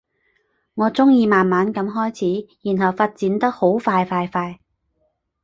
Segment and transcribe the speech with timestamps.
[0.73, 4.59] 我鍾意慢慢噉開始，然後發展得好快快快